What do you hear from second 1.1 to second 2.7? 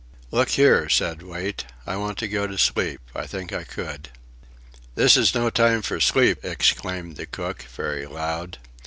Wait, "I want to go to